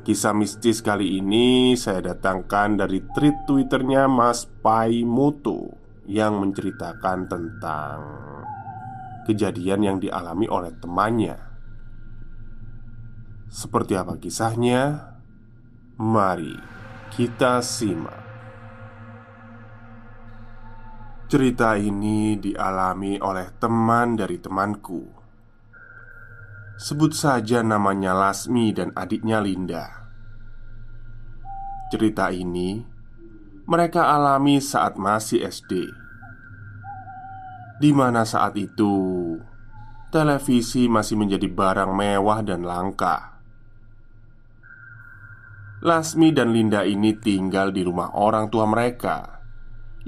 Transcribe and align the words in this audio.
Kisah 0.00 0.32
mistis 0.32 0.80
kali 0.80 1.20
ini 1.20 1.76
saya 1.76 2.00
datangkan 2.00 2.80
dari 2.80 3.04
tweet 3.12 3.44
twitternya 3.44 4.08
Mas 4.08 4.48
Pai 4.48 5.04
Moto 5.04 5.76
Yang 6.08 6.34
menceritakan 6.40 7.28
tentang 7.28 7.98
kejadian 9.28 9.80
yang 9.84 9.96
dialami 10.00 10.48
oleh 10.48 10.72
temannya. 10.80 11.36
Seperti 13.52 13.94
apa 13.94 14.16
kisahnya? 14.16 14.82
Mari 16.00 16.56
kita 17.12 17.60
simak. 17.60 18.24
Cerita 21.30 21.78
ini 21.78 22.40
dialami 22.40 23.20
oleh 23.22 23.54
teman 23.60 24.18
dari 24.18 24.40
temanku 24.42 25.19
Sebut 26.80 27.12
saja 27.12 27.60
namanya 27.60 28.16
Lasmi 28.16 28.72
dan 28.72 28.88
adiknya 28.96 29.44
Linda. 29.44 30.08
Cerita 31.92 32.32
ini 32.32 32.80
mereka 33.68 34.08
alami 34.08 34.64
saat 34.64 34.96
masih 34.96 35.44
SD, 35.44 35.92
di 37.84 37.90
mana 37.92 38.24
saat 38.24 38.56
itu 38.56 38.96
televisi 40.08 40.88
masih 40.88 41.20
menjadi 41.20 41.52
barang 41.52 41.92
mewah 41.92 42.40
dan 42.40 42.64
langka. 42.64 43.44
Lasmi 45.84 46.32
dan 46.32 46.56
Linda 46.56 46.88
ini 46.88 47.12
tinggal 47.12 47.76
di 47.76 47.84
rumah 47.84 48.16
orang 48.16 48.48
tua 48.48 48.64
mereka 48.64 49.44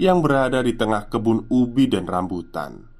yang 0.00 0.24
berada 0.24 0.64
di 0.64 0.72
tengah 0.72 1.12
kebun 1.12 1.52
ubi 1.52 1.84
dan 1.84 2.08
rambutan. 2.08 2.91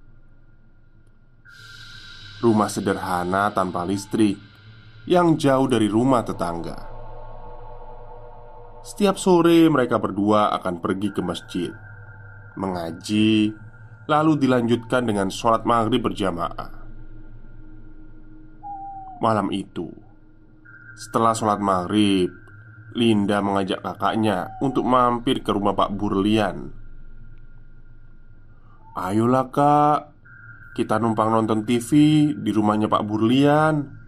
Rumah 2.43 2.67
sederhana 2.67 3.55
tanpa 3.55 3.87
listrik 3.87 4.35
yang 5.07 5.39
jauh 5.39 5.71
dari 5.71 5.87
rumah 5.87 6.27
tetangga. 6.27 6.91
Setiap 8.83 9.15
sore 9.15 9.71
mereka 9.71 10.03
berdua 10.03 10.51
akan 10.59 10.83
pergi 10.83 11.15
ke 11.15 11.23
masjid, 11.23 11.71
mengaji, 12.59 13.55
lalu 14.11 14.33
dilanjutkan 14.43 15.07
dengan 15.07 15.31
sholat 15.31 15.63
maghrib 15.63 16.03
berjamaah. 16.03 16.83
Malam 19.23 19.55
itu, 19.55 19.87
setelah 20.99 21.39
sholat 21.39 21.63
maghrib, 21.63 22.27
Linda 22.99 23.39
mengajak 23.39 23.87
kakaknya 23.87 24.59
untuk 24.59 24.83
mampir 24.83 25.47
ke 25.47 25.55
rumah 25.55 25.79
Pak 25.79 25.95
Burlian. 25.95 26.75
Ayolah 28.99 29.49
kak, 29.49 30.12
kita 30.73 30.97
numpang 30.97 31.29
nonton 31.29 31.65
TV 31.69 31.91
di 32.37 32.51
rumahnya 32.51 32.89
Pak 32.89 33.05
Burlian. 33.05 34.01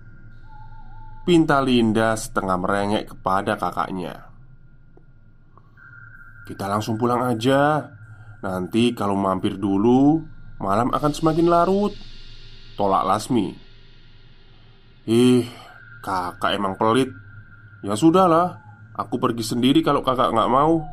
Pinta 1.24 1.64
Linda 1.64 2.12
setengah 2.16 2.56
merengek 2.60 3.16
kepada 3.16 3.56
kakaknya. 3.56 4.28
Kita 6.44 6.68
langsung 6.68 7.00
pulang 7.00 7.24
aja. 7.24 7.88
Nanti 8.44 8.92
kalau 8.92 9.16
mampir 9.16 9.56
dulu 9.56 10.20
Malam 10.60 10.94
akan 10.94 11.12
semakin 11.12 11.46
larut. 11.50 11.92
Tolak 12.78 13.04
Lasmi. 13.04 13.52
Ih, 15.04 15.44
kakak 16.00 16.56
emang 16.56 16.78
pelit. 16.80 17.10
Ya 17.84 17.92
sudahlah 17.92 18.64
Aku 18.94 19.18
pergi 19.18 19.42
sendiri 19.42 19.82
kalau 19.82 20.06
kakak 20.06 20.30
nggak 20.30 20.52
mau. 20.54 20.86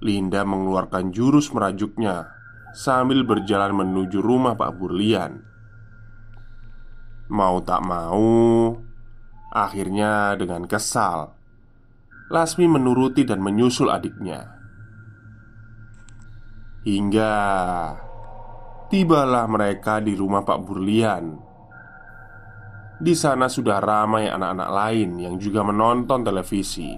Linda 0.00 0.46
mengeluarkan 0.48 1.12
jurus 1.12 1.52
merajuknya 1.52 2.37
sambil 2.76 3.24
berjalan 3.24 3.72
menuju 3.72 4.18
rumah 4.20 4.56
Pak 4.56 4.76
Burlian. 4.76 5.44
Mau 7.28 7.60
tak 7.60 7.84
mau, 7.84 8.72
akhirnya 9.52 10.32
dengan 10.40 10.64
kesal, 10.64 11.38
Lasmi 12.28 12.68
menuruti 12.68 13.24
dan 13.24 13.40
menyusul 13.40 13.88
adiknya. 13.88 14.52
Hingga 16.84 17.34
tibalah 18.92 19.48
mereka 19.48 19.96
di 20.04 20.12
rumah 20.12 20.44
Pak 20.44 20.60
Burlian. 20.60 21.24
Di 23.00 23.16
sana 23.16 23.48
sudah 23.48 23.80
ramai 23.80 24.28
anak-anak 24.28 24.68
lain 24.68 25.10
yang 25.16 25.34
juga 25.40 25.64
menonton 25.64 26.20
televisi. 26.20 26.92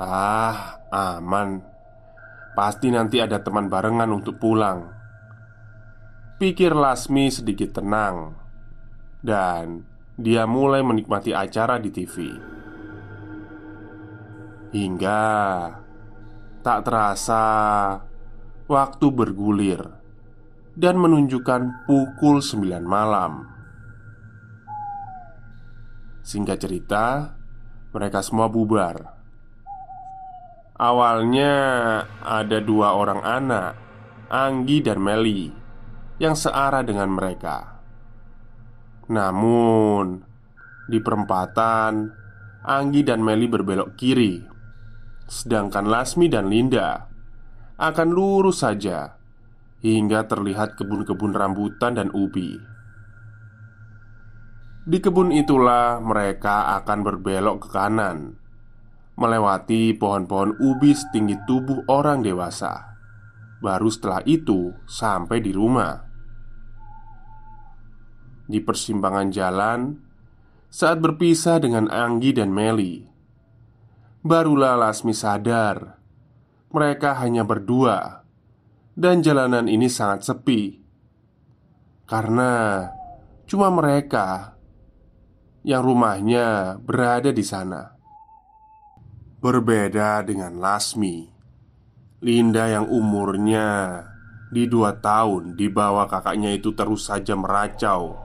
Ah, 0.00 0.80
aman. 0.88 1.73
Pasti 2.54 2.86
nanti 2.94 3.18
ada 3.18 3.42
teman 3.42 3.66
barengan 3.66 4.14
untuk 4.14 4.38
pulang. 4.38 4.86
Pikir 6.38 6.70
Lasmi 6.70 7.26
sedikit 7.34 7.82
tenang. 7.82 8.38
Dan 9.18 9.82
dia 10.14 10.46
mulai 10.46 10.86
menikmati 10.86 11.34
acara 11.34 11.82
di 11.82 11.90
TV 11.90 12.30
Hingga 14.70 15.26
Tak 16.62 16.78
terasa 16.86 17.42
Waktu 18.70 19.06
bergulir 19.10 19.82
Dan 20.78 21.02
menunjukkan 21.02 21.88
pukul 21.90 22.38
9 22.38 22.84
malam. 22.86 23.48
Singkat 26.22 26.58
cerita 26.62 27.34
Mereka 27.90 28.22
semua 28.22 28.46
bubar 28.46 29.13
Awalnya 30.74 31.54
ada 32.18 32.58
dua 32.58 32.98
orang 32.98 33.22
anak, 33.22 33.78
Anggi 34.26 34.82
dan 34.82 34.98
Meli, 34.98 35.46
yang 36.18 36.34
searah 36.34 36.82
dengan 36.82 37.14
mereka. 37.14 37.78
Namun, 39.06 40.18
di 40.90 40.98
perempatan, 40.98 42.10
Anggi 42.66 43.06
dan 43.06 43.22
Meli 43.22 43.46
berbelok 43.46 43.94
kiri, 43.94 44.42
sedangkan 45.30 45.86
Lasmi 45.86 46.26
dan 46.26 46.50
Linda 46.50 47.06
akan 47.78 48.08
lurus 48.10 48.66
saja 48.66 49.14
hingga 49.78 50.26
terlihat 50.26 50.74
kebun-kebun 50.74 51.38
rambutan 51.38 51.94
dan 51.94 52.10
ubi. 52.10 52.58
Di 54.90 54.98
kebun 54.98 55.30
itulah 55.30 56.02
mereka 56.02 56.74
akan 56.82 56.98
berbelok 57.06 57.62
ke 57.62 57.68
kanan 57.70 58.43
melewati 59.14 59.94
pohon-pohon 59.94 60.58
ubi 60.58 60.94
setinggi 60.94 61.46
tubuh 61.46 61.86
orang 61.86 62.22
dewasa. 62.22 62.98
Baru 63.62 63.88
setelah 63.88 64.20
itu 64.26 64.74
sampai 64.84 65.38
di 65.40 65.54
rumah. 65.54 66.04
Di 68.44 68.60
persimpangan 68.60 69.28
jalan, 69.32 69.80
saat 70.68 71.00
berpisah 71.00 71.62
dengan 71.62 71.88
Anggi 71.88 72.36
dan 72.36 72.52
Meli, 72.52 73.06
barulah 74.20 74.76
Lasmi 74.76 75.16
sadar 75.16 75.96
mereka 76.74 77.14
hanya 77.22 77.46
berdua, 77.46 78.26
dan 78.98 79.22
jalanan 79.22 79.70
ini 79.70 79.86
sangat 79.86 80.26
sepi 80.26 80.82
karena 82.04 82.84
cuma 83.48 83.72
mereka 83.72 84.58
yang 85.64 85.80
rumahnya 85.80 86.76
berada 86.82 87.32
di 87.32 87.40
sana. 87.40 87.93
Berbeda 89.44 90.24
dengan 90.24 90.56
Lasmi, 90.56 91.28
Linda 92.24 92.64
yang 92.64 92.88
umurnya 92.88 94.00
di 94.48 94.64
dua 94.64 94.96
tahun 95.04 95.52
di 95.52 95.68
bawah 95.68 96.08
kakaknya 96.08 96.56
itu 96.56 96.72
terus 96.72 97.12
saja 97.12 97.36
meracau 97.36 98.16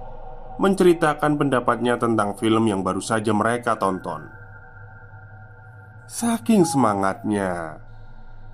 Menceritakan 0.63 1.35
pendapatnya 1.35 1.99
tentang 1.99 2.39
film 2.39 2.71
yang 2.71 2.87
baru 2.87 3.03
saja 3.03 3.35
mereka 3.35 3.75
tonton. 3.75 4.31
Saking 6.07 6.63
semangatnya 6.63 7.83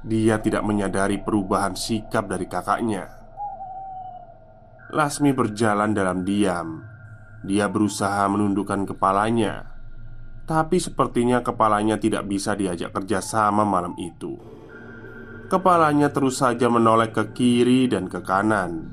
Dia 0.01 0.41
tidak 0.41 0.65
menyadari 0.65 1.21
perubahan 1.21 1.77
sikap 1.77 2.25
dari 2.25 2.49
kakaknya. 2.49 3.13
Lasmi 4.89 5.37
berjalan 5.37 5.93
dalam 5.93 6.25
diam. 6.25 6.81
Dia 7.45 7.69
berusaha 7.69 8.25
menundukkan 8.25 8.89
kepalanya 8.89 9.74
Tapi 10.45 10.77
sepertinya 10.77 11.41
kepalanya 11.41 11.97
tidak 11.97 12.29
bisa 12.29 12.53
diajak 12.53 12.93
kerjasama 12.93 13.65
malam 13.65 13.97
itu. 13.97 14.37
Kepalanya 15.49 16.13
terus 16.13 16.41
saja 16.41 16.69
menoleh 16.69 17.13
ke 17.13 17.33
kiri 17.33 17.85
dan 17.85 18.09
ke 18.09 18.17
kanan 18.25 18.89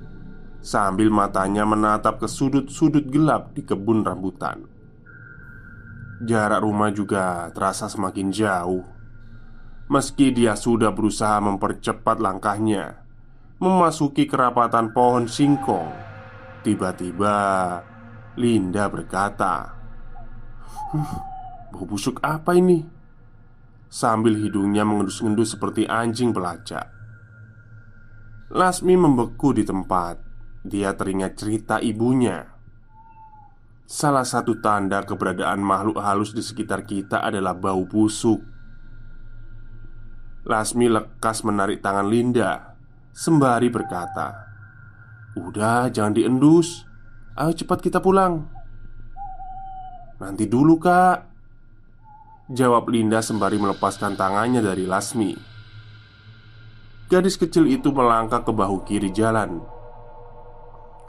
Sambil 0.63 1.09
matanya 1.11 1.67
menatap 1.67 2.23
ke 2.23 2.29
sudut-sudut 2.31 3.11
gelap 3.11 3.51
di 3.51 3.67
kebun 3.67 4.07
rambutan. 4.07 4.63
Jarak 6.23 6.63
rumah 6.63 6.95
juga 6.95 7.51
terasa 7.51 7.91
semakin 7.91 8.31
jauh. 8.31 8.87
Meski 9.91 10.31
dia 10.31 10.55
sudah 10.55 10.95
berusaha 10.95 11.43
mempercepat 11.43 12.23
langkahnya 12.23 13.03
Memasuki 13.59 14.25
kerapatan 14.25 14.95
pohon 14.95 15.27
singkong 15.27 15.91
Tiba-tiba 16.63 17.37
Linda 18.39 18.87
berkata 18.87 19.75
bau 21.73 21.89
busuk 21.89 22.21
apa 22.21 22.53
ini? 22.53 22.85
Sambil 23.89 24.37
hidungnya 24.37 24.85
mengendus-endus 24.85 25.57
seperti 25.57 25.89
anjing 25.89 26.37
pelacak. 26.37 26.93
Lasmi 28.53 28.93
membeku 29.01 29.57
di 29.57 29.65
tempat. 29.65 30.21
Dia 30.61 30.93
teringat 30.93 31.41
cerita 31.41 31.81
ibunya. 31.81 32.45
Salah 33.89 34.25
satu 34.25 34.61
tanda 34.61 35.01
keberadaan 35.05 35.61
makhluk 35.65 36.01
halus 36.01 36.37
di 36.37 36.45
sekitar 36.45 36.85
kita 36.85 37.25
adalah 37.25 37.57
bau 37.57 37.89
busuk. 37.89 38.41
Lasmi 40.45 40.93
lekas 40.93 41.45
menarik 41.45 41.81
tangan 41.81 42.09
Linda. 42.09 42.77
Sembari 43.13 43.69
berkata 43.69 44.53
Udah 45.37 45.89
jangan 45.89 46.13
diendus. 46.13 46.85
Ayo 47.37 47.57
cepat 47.57 47.81
kita 47.81 48.05
pulang. 48.05 48.45
Nanti 50.21 50.45
dulu 50.45 50.77
kak 50.77 51.32
Jawab 52.53 52.93
Linda 52.93 53.25
sembari 53.25 53.57
melepaskan 53.57 54.13
tangannya 54.13 54.61
dari 54.61 54.85
Lasmi. 54.85 55.33
Gadis 57.09 57.41
kecil 57.41 57.65
itu 57.65 57.89
melangkah 57.97 58.45
ke 58.45 58.53
bahu 58.53 58.85
kiri 58.85 59.09
jalan. 59.09 59.65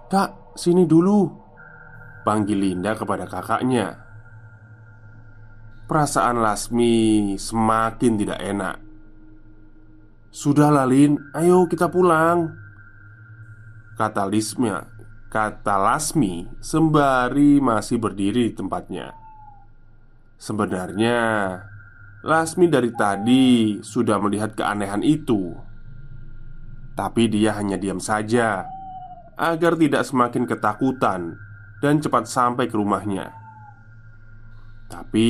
Kak, 0.08 0.56
sini 0.56 0.88
dulu 0.88 1.28
Panggil 2.24 2.64
Linda 2.64 2.96
kepada 2.96 3.28
kakaknya. 3.28 4.00
Perasaan 5.84 6.40
Lasmi 6.40 7.36
semakin 7.36 8.14
tidak 8.16 8.40
enak. 8.40 8.76
Sudah 10.32 10.72
Lin, 10.88 11.20
ayo 11.36 11.68
kita 11.68 11.92
pulang 11.92 12.56
Kata 14.00 14.26
Lismia 14.26 14.82
Kata 15.30 15.78
Lasmi 15.78 16.50
sembari 16.58 17.62
masih 17.62 18.02
berdiri 18.02 18.50
di 18.50 18.54
tempatnya 18.58 19.23
Sebenarnya 20.44 21.20
Lasmi 22.28 22.68
dari 22.68 22.92
tadi 22.92 23.80
sudah 23.80 24.20
melihat 24.20 24.52
keanehan 24.60 25.00
itu. 25.00 25.56
Tapi 27.00 27.32
dia 27.32 27.56
hanya 27.56 27.80
diam 27.80 28.04
saja 28.04 28.68
Agar 29.40 29.80
tidak 29.80 30.04
semakin 30.04 30.44
ketakutan 30.44 31.40
Dan 31.80 32.04
cepat 32.04 32.28
sampai 32.28 32.68
ke 32.68 32.76
rumahnya. 32.76 33.32
Tapi 34.92 35.28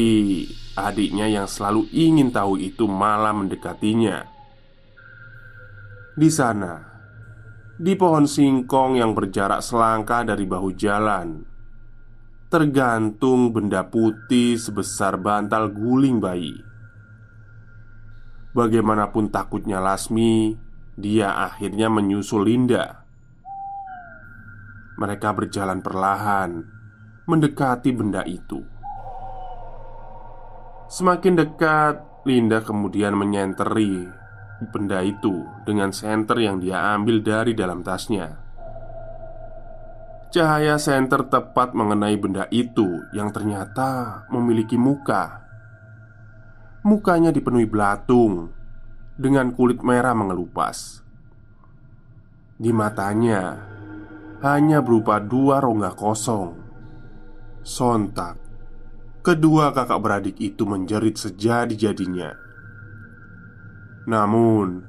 adiknya 0.74 1.30
yang 1.30 1.45
selalu 1.45 1.94
ingin 1.94 2.33
tahu 2.33 2.57
itu 2.57 2.89
malah 2.89 3.38
mendekatinya. 3.38 4.25
Di 6.18 6.30
sana 6.33 6.81
Di 7.77 7.94
pohon 7.94 8.25
singkong 8.25 8.98
yang 8.98 9.13
berjarak 9.13 9.62
selangkah 9.62 10.25
dari 10.25 10.50
bahu 10.50 10.74
jalan 10.74 11.52
tergantung 12.53 13.50
benda 13.50 13.89
putih 13.89 14.61
sebesar 14.61 15.17
bantal 15.17 15.73
guling 15.73 16.21
bayi. 16.21 16.53
Bagaimanapun 18.53 19.33
takutnya 19.33 19.81
Lasmi, 19.81 20.53
dia 20.94 21.33
akhirnya 21.50 21.89
menyusul 21.89 22.45
Linda. 22.45 23.09
Mereka 25.01 25.33
berjalan 25.33 25.81
perlahan 25.81 26.61
mendekati 27.25 27.89
benda 27.89 28.21
itu. 28.29 28.61
Semakin 30.94 31.33
dekat, 31.33 32.06
Linda 32.29 32.61
kemudian 32.61 33.17
menyenteri 33.17 34.06
benda 34.69 35.01
itu 35.01 35.41
dengan 35.65 35.89
senter 35.89 36.38
yang 36.38 36.61
dia 36.61 36.94
ambil 36.94 37.25
dari 37.25 37.57
dalam 37.57 37.81
tasnya. 37.81 38.43
Cahaya 40.33 40.81
senter 40.81 41.30
tepat 41.30 41.77
mengenai 41.77 42.18
benda 42.18 42.50
itu 42.50 43.06
yang 43.13 43.30
ternyata 43.30 44.25
memiliki 44.33 44.81
muka. 44.81 45.45
Mukanya 46.81 47.30
dipenuhi 47.30 47.69
belatung 47.69 48.50
dengan 49.13 49.53
kulit 49.53 49.85
merah 49.85 50.18
mengelupas. 50.18 51.06
Di 52.57 52.73
matanya 52.73 53.61
hanya 54.42 54.81
berupa 54.81 55.21
dua 55.21 55.61
rongga 55.61 55.94
kosong. 55.94 56.57
Sontak, 57.61 58.42
kedua 59.21 59.69
kakak 59.69 60.02
beradik 60.02 60.42
itu 60.42 60.66
menjerit 60.66 61.13
sejadi-jadinya. 61.13 62.33
Namun, 64.09 64.81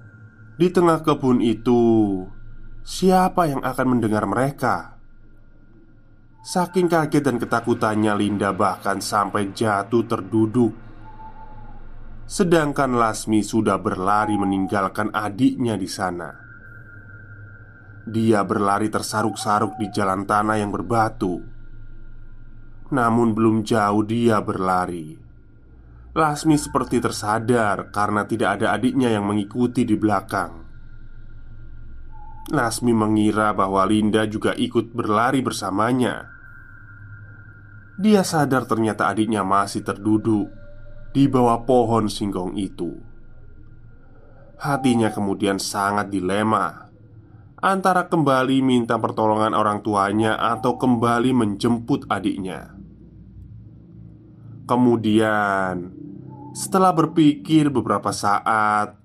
di 0.57 0.73
tengah 0.73 1.05
kebun 1.05 1.45
itu, 1.45 2.25
siapa 2.81 3.45
yang 3.45 3.61
akan 3.61 3.87
mendengar 3.93 4.25
mereka? 4.25 4.95
Saking 6.45 6.93
kaget 6.93 7.25
dan 7.25 7.41
ketakutannya 7.41 8.13
Linda 8.21 8.53
bahkan 8.53 9.01
sampai 9.01 9.57
jatuh 9.57 10.05
terduduk. 10.05 10.77
Sedangkan 12.29 13.01
Lasmi 13.01 13.41
sudah 13.41 13.81
berlari 13.81 14.37
meninggalkan 14.37 15.09
adiknya 15.09 15.81
di 15.81 15.89
sana. 15.89 16.29
Dia 18.05 18.45
berlari 18.45 18.93
tersaruk-saruk 18.93 19.81
di 19.81 19.89
jalan 19.89 20.29
tanah 20.29 20.61
yang 20.61 20.69
berbatu. 20.69 21.41
Namun 22.93 23.33
belum 23.33 23.65
jauh 23.65 24.05
dia 24.05 24.45
berlari. 24.45 25.17
Lasmi 26.13 26.61
seperti 26.61 27.01
tersadar 27.01 27.89
karena 27.89 28.29
tidak 28.29 28.61
ada 28.61 28.77
adiknya 28.77 29.09
yang 29.09 29.25
mengikuti 29.25 29.89
di 29.89 29.97
belakang 29.97 30.64
Lasmi 32.53 32.93
mengira 32.93 33.57
bahwa 33.57 33.89
Linda 33.89 34.29
juga 34.29 34.53
ikut 34.53 34.93
berlari 34.93 35.41
bersamanya 35.41 36.35
dia 37.95 38.27
sadar 38.27 38.67
ternyata 38.67 39.07
adiknya 39.07 39.47
masih 39.47 39.87
terduduk 39.87 40.51
di 41.15 41.31
bawah 41.31 41.63
pohon 41.63 42.11
singkong 42.11 42.59
itu. 42.59 42.91
Hatinya 44.59 45.15
kemudian 45.15 45.63
sangat 45.63 46.11
dilema 46.11 46.91
antara 47.63 48.11
kembali 48.11 48.67
minta 48.67 48.99
pertolongan 48.99 49.55
orang 49.55 49.79
tuanya 49.87 50.35
atau 50.35 50.75
kembali 50.75 51.31
menjemput 51.31 52.11
adiknya. 52.11 52.75
Kemudian, 54.65 55.93
setelah 56.57 56.91
berpikir 56.97 57.69
beberapa 57.69 58.11
saat, 58.11 58.97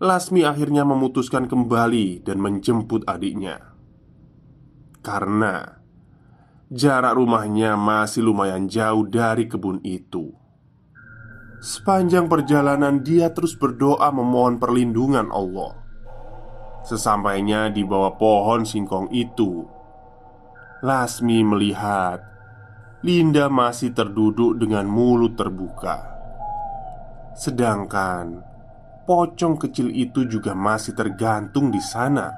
Lasmi 0.00 0.48
akhirnya 0.48 0.88
memutuskan 0.88 1.44
kembali 1.44 2.24
dan 2.24 2.40
menjemput 2.40 3.04
adiknya. 3.04 3.76
Karena 5.04 5.80
Jarak 6.70 7.18
rumahnya 7.18 7.74
masih 7.74 8.30
lumayan 8.30 8.70
jauh 8.70 9.02
dari 9.02 9.50
kebun 9.50 9.82
itu. 9.82 10.30
Sepanjang 11.58 12.30
perjalanan, 12.30 13.02
dia 13.02 13.34
terus 13.34 13.58
berdoa 13.58 14.06
memohon 14.14 14.62
perlindungan 14.62 15.34
Allah. 15.34 15.74
Sesampainya 16.86 17.74
di 17.74 17.82
bawah 17.82 18.14
pohon 18.14 18.62
singkong 18.62 19.10
itu, 19.10 19.66
Lasmi 20.86 21.42
melihat 21.42 22.22
Linda 23.02 23.50
masih 23.50 23.90
terduduk 23.90 24.56
dengan 24.56 24.86
mulut 24.86 25.34
terbuka. 25.34 26.06
Sedangkan 27.34 28.49
pocong 29.10 29.58
kecil 29.58 29.90
itu 29.90 30.22
juga 30.30 30.54
masih 30.54 30.94
tergantung 30.94 31.74
di 31.74 31.82
sana. 31.82 32.30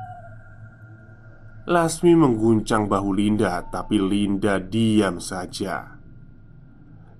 Lasmi 1.69 2.17
mengguncang 2.17 2.89
bahu 2.89 3.13
Linda, 3.13 3.61
tapi 3.69 4.01
Linda 4.01 4.57
diam 4.57 5.21
saja. 5.21 6.01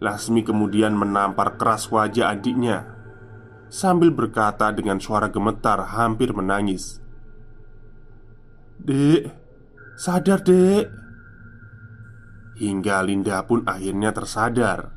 Lasmi 0.01 0.41
kemudian 0.41 0.97
menampar 0.97 1.61
keras 1.61 1.93
wajah 1.93 2.33
adiknya 2.33 2.97
sambil 3.69 4.09
berkata 4.09 4.73
dengan 4.73 4.97
suara 4.97 5.29
gemetar, 5.29 5.85
hampir 5.85 6.33
menangis, 6.33 6.97
"Dek, 8.81 9.29
sadar, 10.01 10.41
Dek." 10.41 10.89
Hingga 12.57 13.05
Linda 13.05 13.45
pun 13.45 13.69
akhirnya 13.69 14.13
tersadar 14.17 14.93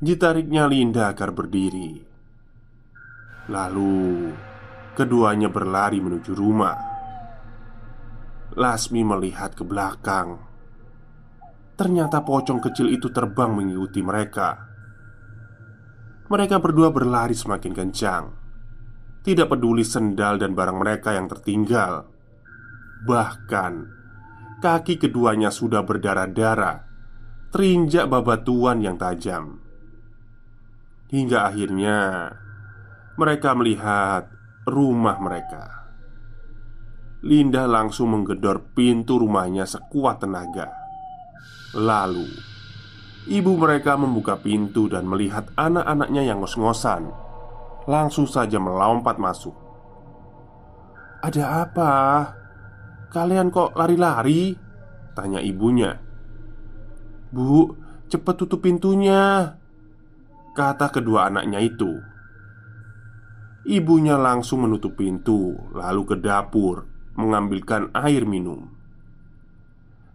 Ditariknya 0.00 0.66
Linda 0.68 1.12
agar 1.12 1.32
berdiri 1.32 2.09
Lalu 3.50 4.30
Keduanya 4.90 5.46
berlari 5.48 6.02
menuju 6.02 6.34
rumah. 6.34 6.76
Lasmi 8.58 9.00
melihat 9.00 9.54
ke 9.54 9.64
belakang. 9.64 10.42
Ternyata 11.78 12.20
pocong 12.20 12.58
kecil 12.58 12.92
itu 12.92 13.08
terbang 13.14 13.54
mengikuti 13.54 14.02
mereka. 14.04 14.60
Mereka 16.26 16.58
berdua 16.60 16.90
berlari 16.92 17.32
semakin 17.32 17.72
kencang. 17.72 18.24
Tidak 19.24 19.46
peduli 19.46 19.86
sendal 19.86 20.36
dan 20.36 20.52
barang 20.52 20.76
mereka 20.76 21.14
yang 21.14 21.30
tertinggal. 21.30 22.10
Bahkan 23.06 23.72
Kaki 24.60 25.00
keduanya 25.00 25.48
sudah 25.48 25.80
berdarah-darah 25.80 26.84
Terinjak 27.48 28.04
babatuan 28.04 28.84
yang 28.84 29.00
tajam. 29.00 29.64
Hingga 31.08 31.48
akhirnya 31.48 31.96
Mereka 33.20 33.52
melihat 33.52 34.32
rumah 34.64 35.20
mereka. 35.20 35.92
Linda 37.20 37.68
langsung 37.68 38.16
menggedor 38.16 38.72
pintu 38.72 39.20
rumahnya 39.20 39.68
sekuat 39.68 40.24
tenaga. 40.24 40.72
Lalu 41.76 42.48
Ibu 43.28 43.60
mereka 43.60 44.00
membuka 44.00 44.40
pintu 44.40 44.88
dan 44.88 45.04
melihat 45.04 45.52
anak-anaknya 45.52 46.32
yang 46.32 46.40
ngos-ngosan. 46.40 47.12
Langsung 47.84 48.24
saja 48.24 48.56
melompat 48.56 49.20
masuk. 49.20 49.52
Ada 51.20 51.68
apa? 51.68 51.92
Kalian 53.12 53.52
kok 53.52 53.76
lari-lari? 53.76 54.56
Tanya 55.12 55.44
ibunya. 55.44 56.00
Bu, 57.28 57.76
cepat 58.08 58.34
tutup 58.40 58.64
pintunya 58.64 59.52
Kata 60.50 60.90
kedua 60.90 61.30
anaknya 61.30 61.62
itu 61.62 62.00
Ibunya 63.66 64.16
langsung 64.16 64.64
menutup 64.64 64.96
pintu 64.96 65.56
Lalu 65.76 66.02
ke 66.08 66.16
dapur 66.16 66.88
Mengambilkan 67.16 67.92
air 67.92 68.24
minum 68.24 68.70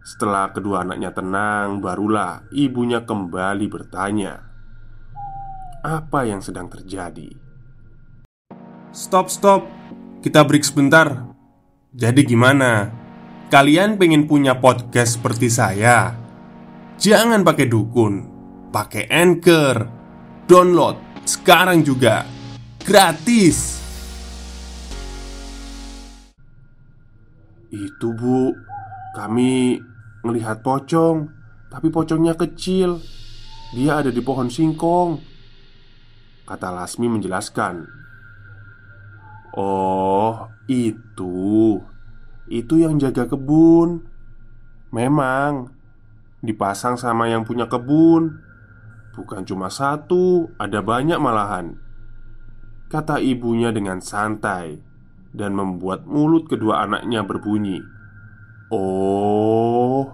Setelah 0.02 0.50
kedua 0.50 0.82
anaknya 0.82 1.14
tenang 1.14 1.78
Barulah 1.78 2.46
ibunya 2.50 3.06
kembali 3.06 3.66
bertanya 3.70 4.42
Apa 5.86 6.26
yang 6.26 6.42
sedang 6.42 6.66
terjadi? 6.66 7.30
Stop, 8.90 9.30
stop 9.30 9.66
Kita 10.24 10.42
break 10.42 10.66
sebentar 10.66 11.36
jadi 11.96 12.28
gimana? 12.28 12.92
Kalian 13.48 13.96
pengen 13.96 14.28
punya 14.28 14.60
podcast 14.60 15.16
seperti 15.16 15.48
saya? 15.48 16.12
Jangan 17.00 17.40
pakai 17.40 17.64
dukun, 17.64 18.14
pakai 18.68 19.08
Anchor. 19.08 19.88
Download 20.44 21.24
sekarang 21.24 21.80
juga. 21.80 22.35
Gratis. 22.86 23.82
Itu 27.66 28.14
bu, 28.14 28.54
kami 29.10 29.82
melihat 30.22 30.62
pocong 30.62 31.26
Tapi 31.66 31.90
pocongnya 31.90 32.38
kecil. 32.38 33.02
Dia 33.74 33.98
ada 33.98 34.14
di 34.14 34.22
pohon 34.22 34.46
singkong 34.46 35.18
Kata 36.46 36.70
Lasmi 36.70 37.10
menjelaskan. 37.10 37.90
Oh, 39.58 40.46
itu. 40.70 41.82
Itu 42.46 42.74
yang 42.78 43.02
jaga 43.02 43.26
kebun. 43.26 44.06
Memang 44.94 45.74
Dipasang 46.38 46.94
sama 46.94 47.26
yang 47.26 47.42
punya 47.42 47.66
kebun. 47.66 48.46
Bukan 49.18 49.42
cuma 49.42 49.74
satu, 49.74 50.54
ada 50.54 50.78
banyak 50.86 51.18
malahan 51.18 51.85
Kata 52.96 53.20
ibunya 53.20 53.68
dengan 53.76 54.00
santai 54.00 54.80
Dan 55.28 55.52
membuat 55.52 56.08
mulut 56.08 56.48
kedua 56.48 56.88
anaknya 56.88 57.20
berbunyi 57.28 57.76
Oh 58.72 60.08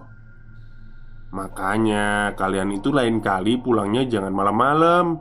Makanya 1.31 2.35
kalian 2.35 2.75
itu 2.75 2.91
lain 2.91 3.23
kali 3.23 3.63
pulangnya 3.63 4.03
jangan 4.11 4.35
malam-malam 4.35 5.15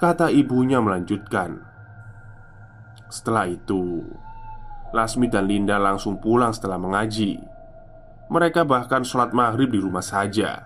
Kata 0.00 0.32
ibunya 0.32 0.80
melanjutkan 0.80 1.76
setelah 3.06 3.46
itu, 3.46 4.02
Lasmi 4.90 5.30
dan 5.30 5.46
Linda 5.46 5.78
langsung 5.78 6.18
pulang 6.18 6.50
setelah 6.50 6.78
mengaji. 6.78 7.38
Mereka 8.26 8.66
bahkan 8.66 9.06
sholat 9.06 9.30
maghrib 9.30 9.70
di 9.70 9.78
rumah 9.78 10.02
saja. 10.02 10.58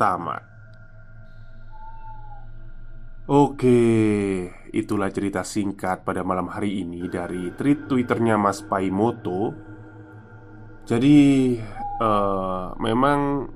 Tamat. 0.00 0.51
Oke, 3.32 3.80
itulah 4.76 5.08
cerita 5.08 5.40
singkat 5.40 6.04
pada 6.04 6.20
malam 6.20 6.52
hari 6.52 6.84
ini 6.84 7.08
dari 7.08 7.48
tweet 7.56 7.88
twitternya 7.88 8.36
Mas 8.36 8.60
Paimoto. 8.60 9.56
Jadi, 10.84 11.56
uh, 11.96 12.76
memang 12.76 13.48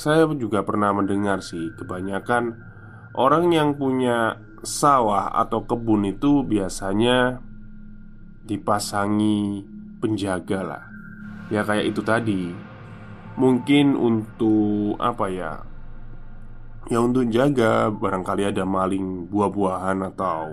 saya 0.00 0.24
juga 0.32 0.64
pernah 0.64 0.96
mendengar 0.96 1.44
sih 1.44 1.76
kebanyakan 1.76 2.56
orang 3.20 3.52
yang 3.52 3.76
punya 3.76 4.40
sawah 4.64 5.36
atau 5.36 5.68
kebun 5.68 6.08
itu 6.08 6.40
biasanya 6.40 7.36
dipasangi 8.48 9.60
penjaga 10.00 10.60
lah 10.64 10.84
Ya 11.52 11.60
kayak 11.68 11.92
itu 11.92 12.00
tadi 12.00 12.48
Mungkin 13.36 13.92
untuk 13.92 14.96
apa 14.96 15.28
ya 15.28 15.69
Ya 16.88 17.02
untuk 17.04 17.28
jaga 17.28 17.92
barangkali 17.92 18.48
ada 18.48 18.64
maling 18.64 19.28
buah-buahan 19.28 20.00
atau 20.14 20.48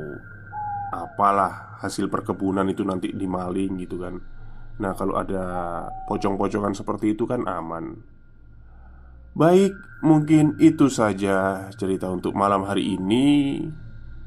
Apalah 0.92 1.80
hasil 1.80 2.12
perkebunan 2.12 2.68
itu 2.68 2.84
nanti 2.84 3.16
dimaling 3.16 3.80
gitu 3.80 4.02
kan 4.04 4.20
Nah 4.82 4.92
kalau 4.98 5.16
ada 5.16 5.44
pocong-pocongan 6.10 6.76
seperti 6.76 7.16
itu 7.16 7.24
kan 7.24 7.48
aman 7.48 8.04
Baik, 9.38 9.70
mungkin 10.02 10.58
itu 10.58 10.90
saja 10.90 11.70
cerita 11.78 12.10
untuk 12.10 12.34
malam 12.34 12.66
hari 12.66 12.98
ini. 12.98 13.62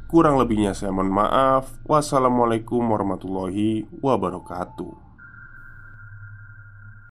Kurang 0.06 0.38
lebihnya 0.38 0.70
saya 0.70 0.94
mohon 0.94 1.10
maaf. 1.10 1.82
Wassalamualaikum 1.82 2.78
warahmatullahi 2.78 3.90
wabarakatuh. 3.98 5.09